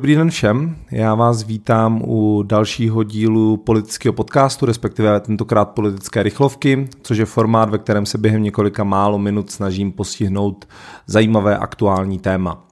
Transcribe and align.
Dobrý 0.00 0.14
den 0.14 0.30
všem, 0.30 0.76
já 0.90 1.14
vás 1.14 1.42
vítám 1.42 2.02
u 2.06 2.42
dalšího 2.42 3.02
dílu 3.02 3.56
politického 3.56 4.12
podcastu, 4.12 4.66
respektive 4.66 5.20
tentokrát 5.20 5.64
politické 5.64 6.22
rychlovky, 6.22 6.88
což 7.02 7.18
je 7.18 7.24
formát, 7.24 7.70
ve 7.70 7.78
kterém 7.78 8.06
se 8.06 8.18
během 8.18 8.42
několika 8.42 8.84
málo 8.84 9.18
minut 9.18 9.50
snažím 9.50 9.92
postihnout 9.92 10.68
zajímavé 11.06 11.58
aktuální 11.58 12.18
téma. 12.18 12.64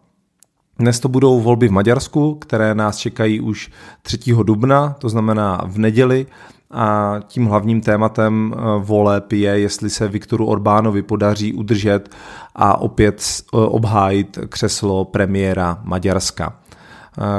Dnes 0.79 1.00
to 1.00 1.08
budou 1.08 1.40
volby 1.40 1.68
v 1.68 1.72
Maďarsku, 1.72 2.34
které 2.34 2.74
nás 2.74 2.96
čekají 2.96 3.41
už 3.41 3.70
3. 4.02 4.18
dubna, 4.43 4.96
to 4.98 5.09
znamená 5.09 5.62
v 5.66 5.79
neděli, 5.79 6.27
a 6.70 7.16
tím 7.27 7.46
hlavním 7.46 7.80
tématem 7.80 8.54
eh, 8.54 8.61
voleb 8.79 9.32
je, 9.32 9.59
jestli 9.61 9.91
se 9.91 10.09
Viktoru 10.09 10.46
Orbánovi 10.46 11.02
podaří 11.02 11.52
udržet 11.52 12.09
a 12.54 12.80
opět 12.80 13.22
eh, 13.22 13.56
obhájit 13.56 14.38
křeslo 14.48 15.04
premiéra 15.04 15.80
Maďarska. 15.84 16.63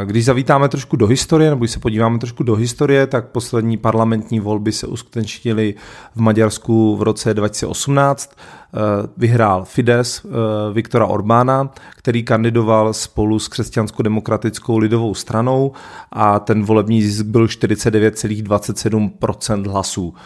Když 0.03 0.25
zavítáme 0.25 0.69
trošku 0.69 0.95
do 0.95 1.07
historie, 1.07 1.49
nebo 1.49 1.59
když 1.59 1.71
se 1.71 1.79
podíváme 1.79 2.19
trošku 2.19 2.43
do 2.43 2.55
historie, 2.55 3.07
tak 3.07 3.27
poslední 3.27 3.77
parlamentní 3.77 4.39
volby 4.39 4.71
se 4.71 4.87
uskutečnily 4.87 5.75
v 6.15 6.21
Maďarsku 6.21 6.95
v 6.95 7.01
roce 7.01 7.33
2018. 7.33 8.35
Eh, 8.75 8.79
vyhrál 9.17 9.65
Fides 9.65 10.25
eh, 10.25 10.29
Viktora 10.73 11.05
Orbána, 11.05 11.69
který 11.95 12.23
kandidoval 12.23 12.93
spolu 12.93 13.39
s 13.39 13.49
křesťansko-demokratickou 13.49 14.77
lidovou 14.77 15.13
stranou 15.13 15.71
a 16.11 16.39
ten 16.39 16.63
volební 16.63 17.03
zisk 17.03 17.25
byl 17.25 17.45
49,27% 17.45 19.67
hlasů. 19.67 20.13
Eh, 20.13 20.17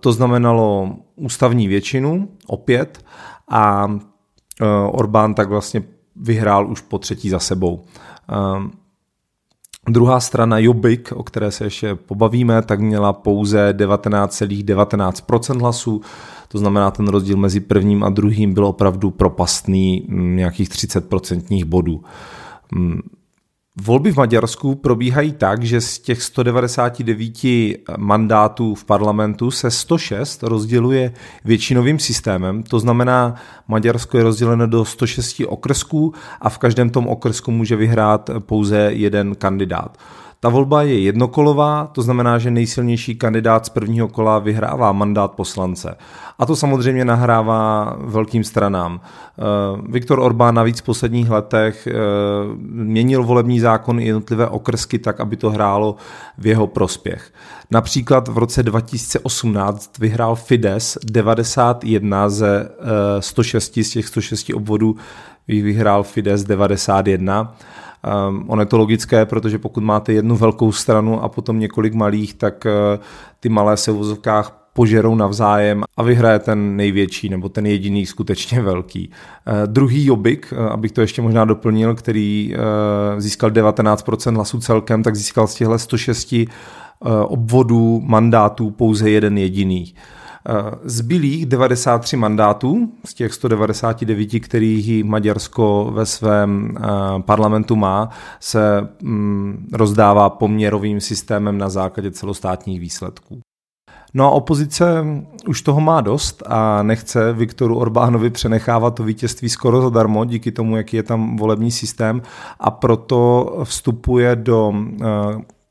to 0.00 0.12
znamenalo 0.12 0.96
ústavní 1.16 1.68
většinu 1.68 2.28
opět 2.46 3.04
a 3.50 3.98
Orbán 4.90 5.34
tak 5.34 5.48
vlastně 5.48 5.82
vyhrál 6.16 6.70
už 6.70 6.80
po 6.80 6.98
třetí 6.98 7.30
za 7.30 7.38
sebou. 7.38 7.84
Um, 8.56 8.70
Druhá 9.88 10.20
strana 10.20 10.58
Jobbik, 10.58 11.12
o 11.12 11.22
které 11.22 11.50
se 11.50 11.64
ještě 11.64 11.94
pobavíme, 11.94 12.62
tak 12.62 12.80
měla 12.80 13.12
pouze 13.12 13.72
19,19% 13.72 14.64
,19 14.64 15.60
hlasů, 15.60 16.00
to 16.48 16.58
znamená 16.58 16.90
ten 16.90 17.08
rozdíl 17.08 17.36
mezi 17.36 17.60
prvním 17.60 18.04
a 18.04 18.10
druhým 18.10 18.54
byl 18.54 18.66
opravdu 18.66 19.10
propastný 19.10 20.06
nějakých 20.08 20.68
30% 20.68 21.64
bodů. 21.64 22.04
Volby 23.82 24.12
v 24.12 24.16
Maďarsku 24.16 24.74
probíhají 24.74 25.32
tak, 25.32 25.62
že 25.62 25.80
z 25.80 25.98
těch 25.98 26.22
199 26.22 27.32
mandátů 27.98 28.74
v 28.74 28.84
parlamentu 28.84 29.50
se 29.50 29.70
106 29.70 30.42
rozděluje 30.42 31.12
většinovým 31.44 31.98
systémem, 31.98 32.62
to 32.62 32.80
znamená, 32.80 33.34
Maďarsko 33.68 34.18
je 34.18 34.24
rozděleno 34.24 34.66
do 34.66 34.84
106 34.84 35.42
okrsků 35.46 36.14
a 36.40 36.48
v 36.48 36.58
každém 36.58 36.90
tom 36.90 37.06
okrsku 37.06 37.50
může 37.50 37.76
vyhrát 37.76 38.30
pouze 38.38 38.78
jeden 38.92 39.34
kandidát. 39.34 39.98
Ta 40.44 40.50
volba 40.50 40.82
je 40.82 41.00
jednokolová, 41.00 41.88
to 41.92 42.02
znamená, 42.02 42.38
že 42.38 42.50
nejsilnější 42.50 43.14
kandidát 43.14 43.66
z 43.66 43.68
prvního 43.68 44.08
kola 44.08 44.38
vyhrává 44.38 44.92
mandát 44.92 45.32
poslance. 45.32 45.96
A 46.38 46.46
to 46.46 46.56
samozřejmě 46.56 47.04
nahrává 47.04 47.96
velkým 47.98 48.44
stranám. 48.44 49.00
Eh, 49.00 49.42
Viktor 49.88 50.18
Orbán 50.18 50.54
navíc 50.54 50.80
v 50.80 50.82
posledních 50.82 51.30
letech 51.30 51.86
eh, 51.86 51.92
měnil 52.70 53.24
volební 53.24 53.60
zákon 53.60 54.00
i 54.00 54.06
jednotlivé 54.06 54.48
okrsky 54.48 54.98
tak, 54.98 55.20
aby 55.20 55.36
to 55.36 55.50
hrálo 55.50 55.96
v 56.38 56.46
jeho 56.46 56.66
prospěch. 56.66 57.32
Například 57.70 58.28
v 58.28 58.38
roce 58.38 58.62
2018 58.62 59.98
vyhrál 59.98 60.34
Fides 60.34 60.98
91 61.04 62.28
ze 62.28 62.68
106 63.20 63.78
z 63.82 63.90
těch 63.90 64.06
106 64.08 64.50
obvodů 64.54 64.96
vyhrál 65.48 66.02
Fides 66.02 66.44
91 66.44 67.54
Um, 68.28 68.44
ono 68.46 68.62
je 68.62 68.66
to 68.66 68.78
logické, 68.78 69.26
protože 69.26 69.58
pokud 69.58 69.84
máte 69.84 70.12
jednu 70.12 70.36
velkou 70.36 70.72
stranu 70.72 71.22
a 71.22 71.28
potom 71.28 71.58
několik 71.58 71.94
malých, 71.94 72.34
tak 72.34 72.66
uh, 72.66 73.04
ty 73.40 73.48
malé 73.48 73.76
se 73.76 73.92
v 73.92 73.96
vozovkách 73.96 74.60
požerou 74.72 75.14
navzájem 75.14 75.84
a 75.96 76.02
vyhraje 76.02 76.38
ten 76.38 76.76
největší 76.76 77.28
nebo 77.28 77.48
ten 77.48 77.66
jediný 77.66 78.06
skutečně 78.06 78.62
velký. 78.62 79.10
Uh, 79.46 79.54
druhý 79.66 80.06
Jobik, 80.06 80.52
uh, 80.52 80.66
abych 80.66 80.92
to 80.92 81.00
ještě 81.00 81.22
možná 81.22 81.44
doplnil, 81.44 81.94
který 81.94 82.54
uh, 82.54 83.20
získal 83.20 83.50
19% 83.50 84.34
hlasů 84.34 84.60
celkem, 84.60 85.02
tak 85.02 85.16
získal 85.16 85.46
z 85.46 85.54
těchto 85.54 85.78
106 85.78 86.32
uh, 86.32 86.46
obvodů 87.22 88.00
mandátů 88.04 88.70
pouze 88.70 89.10
jeden 89.10 89.38
jediný. 89.38 89.94
Uh, 89.94 90.00
Eh, 90.00 90.23
zbylých 90.84 91.46
93 91.46 92.16
mandátů 92.16 92.92
z 93.04 93.14
těch 93.14 93.34
199, 93.34 94.40
kterých 94.40 95.04
Maďarsko 95.04 95.90
ve 95.94 96.06
svém 96.06 96.76
eh, 96.76 96.82
parlamentu 97.22 97.76
má, 97.76 98.10
se 98.40 98.88
mm, 99.02 99.68
rozdává 99.72 100.30
poměrovým 100.30 101.00
systémem 101.00 101.58
na 101.58 101.68
základě 101.68 102.10
celostátních 102.10 102.80
výsledků. 102.80 103.40
No 104.16 104.26
a 104.26 104.30
opozice 104.30 105.04
už 105.48 105.62
toho 105.62 105.80
má 105.80 106.00
dost 106.00 106.42
a 106.46 106.82
nechce 106.82 107.32
Viktoru 107.32 107.78
Orbánovi 107.78 108.30
přenechávat 108.30 108.94
to 108.94 109.04
vítězství 109.04 109.48
skoro 109.48 109.82
zadarmo 109.82 110.24
díky 110.24 110.52
tomu, 110.52 110.76
jaký 110.76 110.96
je 110.96 111.02
tam 111.02 111.36
volební 111.36 111.70
systém 111.70 112.22
a 112.60 112.70
proto 112.70 113.46
vstupuje 113.64 114.36
do 114.36 114.72
eh, 115.02 115.04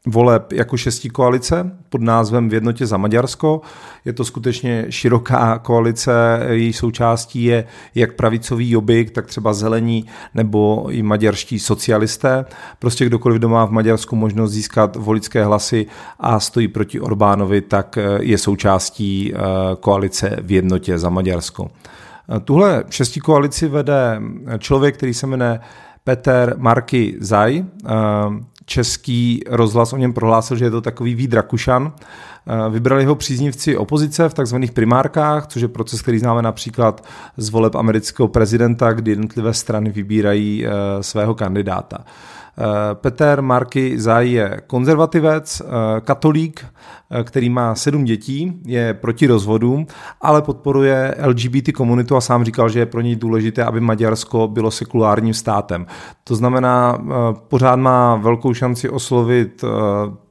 voleb 0.08 0.54
jako 0.54 0.78
šestí 0.78 1.10
koalice 1.10 1.72
pod 1.90 2.02
názvem 2.02 2.50
V 2.50 2.54
jednotě 2.54 2.86
za 2.86 2.98
Maďarsko. 2.98 3.62
Je 4.06 4.14
to 4.14 4.26
skutečně 4.26 4.86
široká 4.90 5.60
koalice, 5.60 6.40
její 6.50 6.74
součástí 6.74 7.44
je 7.44 7.66
jak 7.96 8.14
pravicový 8.14 8.72
jobik, 8.72 9.12
tak 9.12 9.26
třeba 9.26 9.54
zelení 9.54 10.06
nebo 10.34 10.88
i 10.90 11.04
maďarští 11.04 11.60
socialisté. 11.60 12.46
Prostě 12.80 13.06
kdokoliv, 13.06 13.38
kdo 13.38 13.50
má 13.50 13.66
v 13.66 13.72
Maďarsku 13.72 14.16
možnost 14.16 14.52
získat 14.52 14.96
volické 14.96 15.46
hlasy 15.46 15.86
a 16.20 16.40
stojí 16.40 16.68
proti 16.68 17.00
Orbánovi, 17.00 17.62
tak 17.62 17.98
je 18.20 18.38
součástí 18.38 19.34
eh, 19.34 19.40
koalice 19.80 20.38
V 20.42 20.52
jednotě 20.52 20.98
za 20.98 21.10
Maďarsko. 21.10 21.68
Tuhle 22.44 22.84
šestí 22.90 23.20
koalici 23.20 23.68
vede 23.68 24.22
člověk, 24.60 24.98
který 24.98 25.14
se 25.14 25.28
jmenuje 25.28 25.60
Peter 26.04 26.56
Marky 26.58 27.16
Zaj, 27.20 27.64
eh, 27.86 27.90
český 28.66 29.44
rozhlas 29.50 29.94
o 29.94 29.98
něm 29.98 30.14
prohlásil, 30.14 30.58
že 30.58 30.66
je 30.66 30.72
to 30.72 30.82
takový 30.82 31.16
Vít 31.16 31.34
Rakušan. 31.34 31.94
Eh, 32.48 32.70
vybrali 32.70 33.06
ho 33.06 33.16
příznivci 33.16 33.78
opozice 33.78 34.30
v 34.30 34.34
takzvaných 34.34 34.72
primárkách, 34.72 35.48
což 35.48 35.62
je 35.62 35.68
proces, 35.68 36.02
který 36.02 36.20
známe 36.20 36.42
například 36.42 37.06
z 37.38 37.50
voleb 37.50 37.76
amerického 37.76 38.28
prezidenta, 38.28 38.94
kdy 38.94 39.12
jednotlivé 39.12 39.54
strany 39.54 39.90
vybírají 39.90 40.66
eh, 40.66 40.70
svého 41.04 41.36
kandidáta. 41.36 42.06
Eh, 42.58 42.96
Peter 42.96 43.42
Marky 43.42 44.00
Zaj 44.00 44.32
je 44.32 44.62
konzervativec, 44.68 45.62
eh, 45.62 46.02
katolík, 46.02 46.66
eh, 47.12 47.24
který 47.24 47.50
má 47.50 47.76
sedm 47.76 48.04
dětí, 48.04 48.62
je 48.66 48.94
proti 48.94 49.28
rozvodům, 49.28 49.88
ale 50.22 50.42
podporuje 50.42 51.16
LGBT 51.18 51.72
komunitu 51.72 52.16
a 52.16 52.22
sám 52.22 52.46
říkal, 52.46 52.70
že 52.70 52.80
je 52.80 52.86
pro 52.86 53.02
něj 53.02 53.16
důležité, 53.16 53.64
aby 53.64 53.80
Maďarsko 53.80 54.48
bylo 54.48 54.72
sekulárním 54.72 55.34
státem. 55.34 55.86
To 56.24 56.36
znamená, 56.36 56.98
pořád 57.48 57.76
má 57.76 58.16
velkou 58.16 58.54
šanci 58.54 58.90
oslovit 58.90 59.64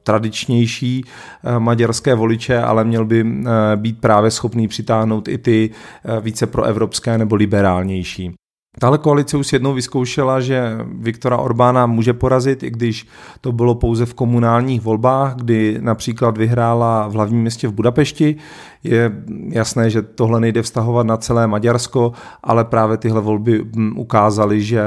tradičnější 0.03 1.05
maďarské 1.59 2.15
voliče, 2.15 2.59
ale 2.59 2.83
měl 2.83 3.05
by 3.05 3.25
být 3.75 4.01
právě 4.01 4.31
schopný 4.31 4.67
přitáhnout 4.67 5.27
i 5.27 5.37
ty 5.37 5.69
více 6.21 6.47
proevropské 6.47 7.17
nebo 7.17 7.35
liberálnější. 7.35 8.33
Tahle 8.79 8.97
koalice 8.97 9.37
už 9.37 9.53
jednou 9.53 9.73
vyzkoušela, 9.73 10.39
že 10.39 10.77
Viktora 10.99 11.37
Orbána 11.37 11.85
může 11.85 12.13
porazit, 12.13 12.63
i 12.63 12.69
když 12.69 13.07
to 13.41 13.51
bylo 13.51 13.75
pouze 13.75 14.05
v 14.05 14.13
komunálních 14.13 14.81
volbách, 14.81 15.35
kdy 15.35 15.77
například 15.81 16.37
vyhrála 16.37 17.07
v 17.07 17.13
hlavním 17.13 17.41
městě 17.41 17.67
v 17.67 17.73
Budapešti. 17.73 18.35
Je 18.83 19.11
jasné, 19.49 19.89
že 19.89 20.01
tohle 20.01 20.39
nejde 20.39 20.61
vztahovat 20.61 21.07
na 21.07 21.17
celé 21.17 21.47
Maďarsko, 21.47 22.11
ale 22.43 22.65
právě 22.65 22.97
tyhle 22.97 23.21
volby 23.21 23.65
hm, 23.75 23.93
ukázaly, 23.97 24.61
že 24.61 24.83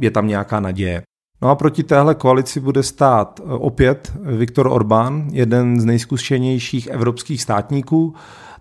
je 0.00 0.10
tam 0.10 0.26
nějaká 0.26 0.60
naděje. 0.60 1.02
No 1.42 1.50
a 1.50 1.54
proti 1.54 1.82
téhle 1.82 2.14
koalici 2.14 2.60
bude 2.60 2.82
stát 2.82 3.40
opět 3.46 4.12
Viktor 4.22 4.66
Orbán, 4.66 5.28
jeden 5.32 5.80
z 5.80 5.84
nejzkušenějších 5.84 6.86
evropských 6.86 7.42
státníků, 7.42 8.14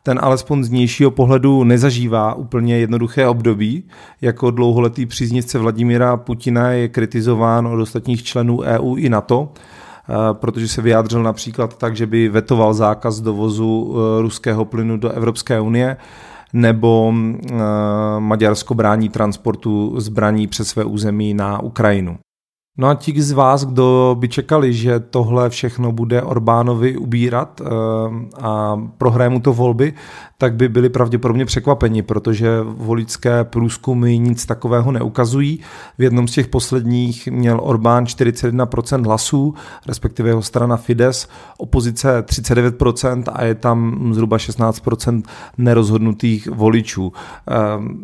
ten 0.04 0.20
alespoň 0.22 0.64
z 0.64 0.70
nějšího 0.70 1.12
pohledu 1.12 1.64
nezažívá 1.64 2.34
úplně 2.34 2.78
jednoduché 2.78 3.28
období. 3.28 3.84
Jako 4.22 4.52
dlouholetý 4.52 5.06
příznivce 5.06 5.60
Vladimíra 5.60 6.18
Putina 6.18 6.72
je 6.72 6.88
kritizován 6.88 7.68
od 7.68 7.82
ostatních 7.82 8.24
členů 8.24 8.62
EU 8.62 8.96
i 8.96 9.10
NATO, 9.10 9.50
eh, 9.54 10.14
protože 10.34 10.68
se 10.68 10.82
vyjádřil 10.82 11.24
například 11.24 11.78
tak, 11.78 11.96
že 11.96 12.08
by 12.08 12.30
vetoval 12.30 12.74
zákaz 12.74 13.20
dovozu 13.20 13.96
eh, 13.96 14.22
ruského 14.22 14.66
plynu 14.66 14.98
do 14.98 15.10
Evropské 15.10 15.60
unie 15.60 15.98
nebo 16.54 17.14
eh, 17.16 17.54
Maďarsko 18.20 18.74
brání 18.74 19.10
transportu 19.10 19.94
zbraní 19.98 20.48
přes 20.48 20.68
své 20.68 20.84
území 20.84 21.34
na 21.34 21.62
Ukrajinu. 21.62 22.18
No 22.78 22.88
a 22.88 22.96
ti 22.96 23.22
z 23.22 23.32
vás, 23.32 23.66
kdo 23.66 24.16
by 24.20 24.28
čekali, 24.28 24.74
že 24.74 25.00
tohle 25.00 25.50
všechno 25.50 25.92
bude 25.92 26.22
Orbánovi 26.22 26.98
ubírat 26.98 27.62
eh, 27.62 27.66
a 28.42 28.82
prohraje 28.98 29.30
mu 29.30 29.40
to 29.40 29.54
volby, 29.54 29.94
tak 30.38 30.56
by 30.56 30.70
byli 30.70 30.90
pravděpodobně 30.90 31.46
překvapeni, 31.46 32.02
protože 32.02 32.50
voličské 32.64 33.44
průzkumy 33.44 34.18
nic 34.18 34.46
takového 34.46 34.92
neukazují. 34.92 35.60
V 35.98 36.04
jednom 36.04 36.28
z 36.28 36.32
těch 36.32 36.48
posledních 36.48 37.28
měl 37.28 37.60
Orbán 37.64 38.04
41% 38.04 39.06
hlasů, 39.06 39.54
respektive 39.88 40.30
jeho 40.30 40.42
strana 40.42 40.78
Fides, 40.78 41.30
opozice 41.58 42.22
39% 42.22 43.24
a 43.34 43.44
je 43.44 43.56
tam 43.56 44.10
zhruba 44.14 44.38
16% 44.38 45.24
nerozhodnutých 45.58 46.48
voličů. 46.48 47.14
Eh, 47.50 47.54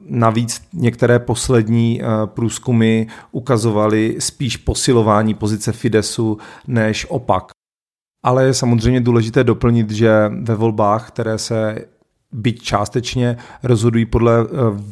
navíc 0.09 0.61
některé 0.73 1.19
poslední 1.19 2.01
eh, 2.01 2.05
průzkumy 2.25 3.05
ukazovaly 3.31 4.15
spíš 4.19 4.58
posilování 4.59 5.33
pozice 5.33 5.71
Fidesu 5.71 6.37
než 6.67 7.05
opak. 7.09 7.43
Ale 8.23 8.45
je 8.45 8.53
samozřejmě 8.53 9.01
důležité 9.01 9.43
doplnit, 9.43 9.91
že 9.91 10.31
ve 10.41 10.55
volbách, 10.55 11.07
které 11.07 11.37
se 11.37 11.85
byť 12.31 12.61
částečně 12.61 13.37
rozhodují 13.63 14.05
podle 14.05 14.41
eh, 14.41 14.45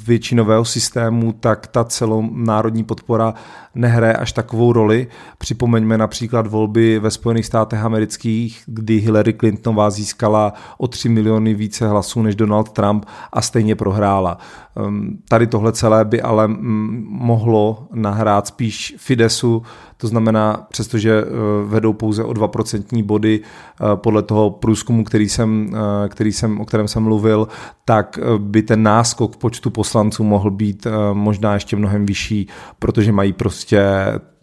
většinového 0.05 0.65
systému, 0.65 1.33
tak 1.33 1.67
ta 1.67 1.83
celonárodní 1.83 2.83
podpora 2.83 3.33
nehraje 3.75 4.13
až 4.13 4.31
takovou 4.31 4.73
roli. 4.73 5.07
Připomeňme 5.37 5.97
například 5.97 6.47
volby 6.47 6.99
ve 6.99 7.11
Spojených 7.11 7.45
státech 7.45 7.79
amerických, 7.79 8.63
kdy 8.65 8.97
Hillary 8.97 9.33
Clintonová 9.33 9.89
získala 9.89 10.53
o 10.77 10.87
3 10.87 11.09
miliony 11.09 11.53
více 11.53 11.87
hlasů 11.87 12.21
než 12.21 12.35
Donald 12.35 12.71
Trump 12.71 13.05
a 13.33 13.41
stejně 13.41 13.75
prohrála. 13.75 14.37
Ehm, 14.77 15.17
tady 15.29 15.47
tohle 15.47 15.71
celé 15.71 16.05
by 16.05 16.21
ale 16.21 16.47
mm, 16.47 17.05
mohlo 17.09 17.87
nahrát 17.93 18.47
spíš 18.47 18.95
Fidesu, 18.97 19.63
to 19.97 20.07
znamená, 20.07 20.67
přestože 20.69 21.21
eh, 21.21 21.25
vedou 21.65 21.93
pouze 21.93 22.23
o 22.23 22.31
2% 22.31 23.03
body 23.03 23.39
eh, 23.41 23.83
podle 23.95 24.23
toho 24.23 24.49
průzkumu, 24.49 25.03
který 25.03 25.29
jsem, 25.29 25.75
eh, 25.75 26.09
který 26.09 26.31
jsem, 26.31 26.61
o 26.61 26.65
kterém 26.65 26.87
jsem 26.87 27.03
mluvil, 27.03 27.47
tak 27.85 28.19
by 28.37 28.61
ten 28.61 28.83
náskok 28.83 29.33
v 29.33 29.37
počtu 29.37 29.69
poslanců 29.69 30.23
mohl 30.23 30.51
být 30.51 30.87
možná 31.13 31.53
ještě 31.53 31.75
mnohem 31.75 32.05
vyšší, 32.05 32.47
protože 32.79 33.11
mají 33.11 33.33
prostě 33.33 33.81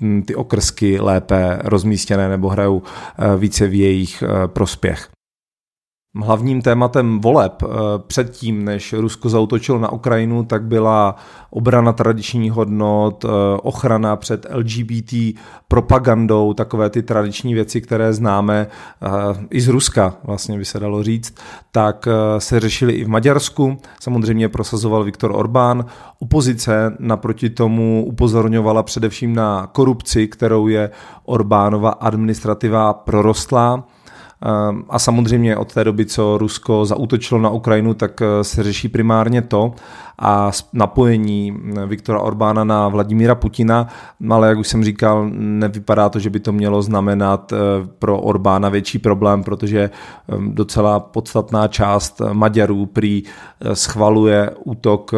hm, 0.00 0.22
ty 0.22 0.34
okrsky 0.34 1.00
lépe 1.00 1.58
rozmístěné 1.64 2.28
nebo 2.28 2.48
hrajou 2.48 2.82
více 3.38 3.66
v 3.66 3.74
jejich 3.74 4.24
prospěch. 4.46 5.13
Hlavním 6.22 6.62
tématem 6.62 7.20
voleb 7.20 7.62
eh, 7.62 7.66
předtím, 8.06 8.64
než 8.64 8.92
Rusko 8.92 9.28
zautočilo 9.28 9.78
na 9.78 9.92
Ukrajinu, 9.92 10.44
tak 10.44 10.62
byla 10.62 11.16
obrana 11.50 11.92
tradičních 11.92 12.52
hodnot, 12.52 13.24
eh, 13.24 13.28
ochrana 13.62 14.16
před 14.16 14.46
LGBT 14.50 15.14
propagandou, 15.68 16.52
takové 16.52 16.90
ty 16.90 17.02
tradiční 17.02 17.54
věci, 17.54 17.80
které 17.80 18.12
známe 18.12 18.66
eh, 18.66 19.08
i 19.50 19.60
z 19.60 19.68
Ruska, 19.68 20.14
vlastně 20.24 20.58
by 20.58 20.64
se 20.64 20.80
dalo 20.80 21.02
říct, 21.02 21.34
tak 21.72 22.08
se 22.38 22.60
řešily 22.60 22.92
i 22.92 23.04
v 23.04 23.08
Maďarsku. 23.08 23.78
Samozřejmě 24.00 24.48
prosazoval 24.48 25.04
Viktor 25.04 25.32
Orbán. 25.34 25.84
Opozice 26.18 26.96
naproti 26.98 27.50
tomu 27.50 28.04
upozorňovala 28.06 28.82
především 28.82 29.34
na 29.34 29.66
korupci, 29.72 30.28
kterou 30.28 30.68
je 30.68 30.90
Orbánova 31.24 31.90
administrativa 31.90 32.92
prorostlá 32.92 33.84
a 34.88 34.98
samozřejmě 34.98 35.56
od 35.56 35.74
té 35.74 35.84
doby, 35.84 36.06
co 36.06 36.38
Rusko 36.38 36.84
zautočilo 36.84 37.40
na 37.40 37.50
Ukrajinu, 37.50 37.94
tak 37.94 38.22
eh, 38.22 38.44
se 38.44 38.62
řeší 38.62 38.88
primárně 38.88 39.42
to 39.42 39.72
a 40.18 40.50
napojení 40.72 41.56
eh, 41.76 41.86
Viktora 41.86 42.20
Orbána 42.20 42.64
na 42.64 42.88
Vladimíra 42.88 43.34
Putina, 43.34 43.88
ale 44.30 44.48
jak 44.48 44.58
už 44.58 44.68
jsem 44.68 44.84
říkal, 44.84 45.30
nevypadá 45.38 46.08
to, 46.08 46.18
že 46.18 46.30
by 46.30 46.40
to 46.40 46.52
mělo 46.52 46.82
znamenat 46.82 47.52
eh, 47.52 47.56
pro 47.98 48.20
Orbána 48.20 48.68
větší 48.68 48.98
problém, 48.98 49.44
protože 49.44 49.90
ehm, 50.28 50.54
docela 50.54 51.00
podstatná 51.00 51.68
část 51.68 52.20
Maďarů 52.32 52.86
prý 52.86 53.22
schvaluje 53.72 54.50
útok 54.64 55.12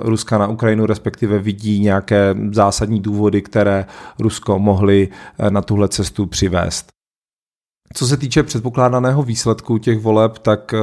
Ruska 0.00 0.38
na 0.38 0.46
Ukrajinu, 0.46 0.86
respektive 0.86 1.38
vidí 1.38 1.80
nějaké 1.80 2.34
zásadní 2.52 3.00
důvody, 3.00 3.42
které 3.42 3.86
Rusko 4.18 4.58
mohly 4.58 5.08
na 5.50 5.62
tuhle 5.62 5.88
cestu 5.88 6.26
přivést. 6.26 6.99
Co 7.94 8.06
se 8.06 8.16
týče 8.16 8.42
předpokládaného 8.42 9.22
výsledku 9.22 9.78
těch 9.78 9.98
voleb, 9.98 10.38
tak 10.38 10.74
eh, 10.74 10.78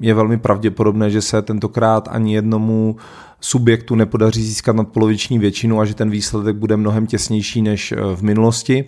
je 0.00 0.14
velmi 0.14 0.38
pravděpodobné, 0.38 1.10
že 1.10 1.22
se 1.22 1.42
tentokrát 1.42 2.08
ani 2.10 2.34
jednomu 2.34 2.96
subjektu 3.40 3.94
nepodaří 3.94 4.42
získat 4.42 4.76
nadpoloviční 4.76 5.38
většinu 5.38 5.80
a 5.80 5.84
že 5.84 5.94
ten 5.94 6.10
výsledek 6.10 6.56
bude 6.56 6.76
mnohem 6.76 7.06
těsnější 7.06 7.62
než 7.62 7.92
eh, 7.92 7.96
v 8.14 8.22
minulosti 8.22 8.84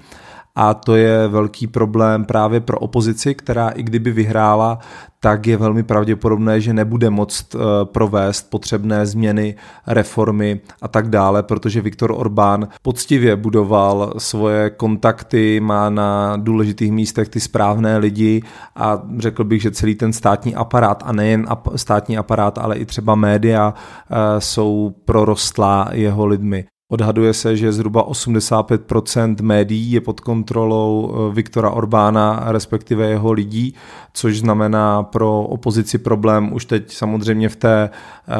a 0.54 0.74
to 0.74 0.96
je 0.96 1.28
velký 1.28 1.66
problém 1.66 2.24
právě 2.24 2.60
pro 2.60 2.78
opozici, 2.78 3.34
která 3.34 3.68
i 3.68 3.82
kdyby 3.82 4.10
vyhrála, 4.10 4.78
tak 5.20 5.46
je 5.46 5.56
velmi 5.56 5.82
pravděpodobné, 5.82 6.60
že 6.60 6.72
nebude 6.72 7.10
moct 7.10 7.54
eh, 7.54 7.58
provést 7.84 8.50
potřebné 8.50 9.06
změny, 9.06 9.54
reformy 9.86 10.60
a 10.82 10.88
tak 10.88 11.08
dále, 11.10 11.42
protože 11.42 11.80
Viktor 11.80 12.12
Orbán 12.16 12.68
poctivě 12.82 13.36
budoval 13.36 14.14
svoje 14.18 14.70
kontakty, 14.70 15.60
má 15.60 15.90
na 15.90 16.36
důležitých 16.36 16.92
místech 16.92 17.28
ty 17.28 17.40
správné 17.40 17.98
lidi 17.98 18.42
a 18.76 19.02
řekl 19.18 19.44
bych, 19.44 19.62
že 19.62 19.70
celý 19.70 19.94
ten 19.94 20.12
státní 20.12 20.54
aparát 20.54 21.02
a 21.06 21.12
nejen 21.12 21.46
státní 21.76 22.18
aparát, 22.18 22.58
ale 22.58 22.76
i 22.76 22.84
třeba 22.86 23.14
média 23.14 23.74
eh, 23.74 24.40
jsou 24.40 24.94
prorostlá 25.04 25.88
jeho 25.92 26.26
lidmi. 26.26 26.64
Odhaduje 26.92 27.34
se, 27.34 27.56
že 27.56 27.72
zhruba 27.72 28.08
85% 28.08 29.42
médií 29.42 29.92
je 29.92 30.00
pod 30.00 30.20
kontrolou 30.20 31.14
eh, 31.14 31.34
Viktora 31.34 31.70
Orbána, 31.70 32.44
respektive 32.46 33.08
jeho 33.08 33.32
lidí, 33.32 33.74
což 34.12 34.38
znamená 34.38 35.02
pro 35.02 35.42
opozici 35.42 35.98
problém 35.98 36.52
už 36.52 36.64
teď 36.64 36.92
samozřejmě 36.92 37.48
v 37.48 37.56
té 37.56 37.90
eh, 37.90 38.34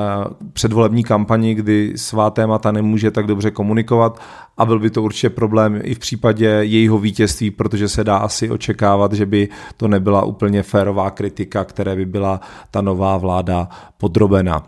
předvolební 0.53 1.05
kampani, 1.05 1.55
kdy 1.55 1.93
svá 1.97 2.31
témata 2.31 2.73
nemůže 2.73 3.11
tak 3.11 3.27
dobře 3.27 3.51
komunikovat 3.51 4.21
a 4.57 4.67
byl 4.67 4.79
by 4.79 4.91
to 4.91 5.03
určitě 5.03 5.31
problém 5.31 5.81
i 5.85 5.95
v 5.95 5.99
případě 5.99 6.47
jejího 6.47 6.99
vítězství, 6.99 7.51
protože 7.51 7.89
se 7.89 8.05
dá 8.05 8.17
asi 8.17 8.51
očekávat, 8.51 9.13
že 9.13 9.27
by 9.27 9.49
to 9.77 9.89
nebyla 9.89 10.25
úplně 10.25 10.63
férová 10.63 11.11
kritika, 11.11 11.65
které 11.65 11.97
by 11.97 12.07
byla 12.07 12.41
ta 12.71 12.81
nová 12.81 13.17
vláda 13.17 13.69
podrobena. 13.99 14.63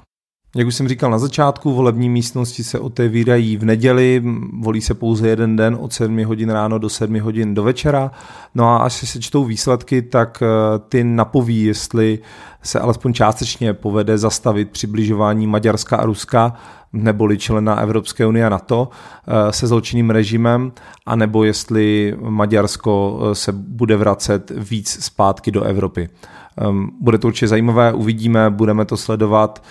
Jak 0.57 0.67
už 0.67 0.75
jsem 0.75 0.89
říkal 0.89 1.11
na 1.11 1.19
začátku, 1.19 1.75
volební 1.75 2.09
místnosti 2.09 2.65
se 2.65 2.79
otevírají 2.79 3.57
v 3.57 3.65
neděli, 3.65 4.23
volí 4.61 4.81
se 4.81 4.95
pouze 4.95 5.29
jeden 5.29 5.57
den 5.57 5.77
od 5.81 5.93
7 5.93 6.25
hodin 6.25 6.51
ráno 6.51 6.79
do 6.79 6.89
7 6.89 7.21
hodin 7.21 7.55
do 7.55 7.63
večera. 7.63 8.11
No 8.55 8.69
a 8.69 8.77
až 8.77 8.93
se 8.93 9.07
sečtou 9.07 9.45
výsledky, 9.45 10.03
tak 10.03 10.43
eh, 10.43 10.79
ty 10.89 11.05
napoví, 11.05 11.65
jestli 11.65 12.19
se 12.63 12.81
alespoň 12.81 13.13
částečně 13.13 13.73
povede 13.73 14.19
zastavit 14.19 14.71
přibližování 14.71 15.47
Maďarska 15.47 15.97
a 15.97 16.07
Ruska, 16.07 16.55
neboli 16.93 17.39
člena 17.39 17.81
Evropské 17.81 18.27
unie 18.27 18.47
a 18.47 18.49
NATO 18.49 18.89
eh, 18.89 19.53
se 19.53 19.67
zločinným 19.67 20.11
režimem, 20.11 20.73
anebo 21.07 21.45
jestli 21.45 22.17
Maďarsko 22.21 23.21
eh, 23.23 23.35
se 23.35 23.53
bude 23.53 23.97
vracet 23.97 24.53
víc 24.57 25.05
zpátky 25.05 25.51
do 25.51 25.63
Evropy. 25.63 26.09
Ehm, 26.57 26.91
bude 27.01 27.19
to 27.19 27.27
určitě 27.27 27.49
zajímavé, 27.49 27.93
uvidíme, 27.93 28.51
budeme 28.51 28.85
to 28.85 28.97
sledovat. 28.97 29.63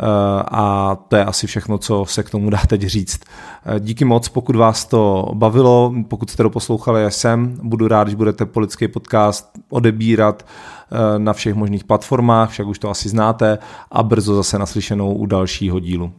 Eh, 0.00 0.04
a 0.50 0.96
to 1.08 1.16
je 1.16 1.24
asi 1.24 1.46
všechno, 1.46 1.78
co 1.78 2.04
se 2.08 2.22
k 2.22 2.30
tomu 2.30 2.50
dá 2.50 2.58
teď 2.66 2.82
říct. 2.82 3.20
Eh, 3.66 3.80
díky 3.80 4.04
moc, 4.04 4.28
pokud 4.28 4.56
vás 4.56 4.84
to 4.84 5.30
bavilo, 5.34 5.94
pokud 6.08 6.30
jste 6.30 6.42
to 6.42 6.50
poslouchali, 6.50 7.02
já 7.02 7.10
jsem, 7.10 7.58
budu 7.62 7.88
rád, 7.88 8.04
když 8.04 8.14
budete 8.14 8.46
politický 8.46 8.88
podcast 8.88 9.50
odebírat 9.70 10.46
eh, 10.46 11.18
na 11.18 11.32
všech 11.32 11.54
možných 11.54 11.84
platformách, 11.84 12.50
však 12.50 12.66
už 12.66 12.78
to 12.78 12.90
asi 12.90 13.08
znáte 13.08 13.58
a 13.90 14.02
brzo 14.02 14.34
zase 14.34 14.58
naslyšenou 14.58 15.14
u 15.14 15.26
dalšího 15.26 15.80
dílu. 15.80 16.12